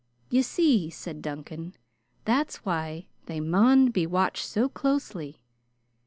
[0.31, 1.75] "Ye see," said Duncan,
[2.25, 5.43] "that's why they maun be watched so closely.